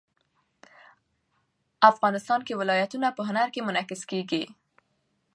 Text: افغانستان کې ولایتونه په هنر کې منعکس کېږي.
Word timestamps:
افغانستان 1.91 2.39
کې 2.47 2.57
ولایتونه 2.61 3.07
په 3.17 3.21
هنر 3.29 3.47
کې 3.53 3.65
منعکس 3.67 4.01
کېږي. 4.11 4.43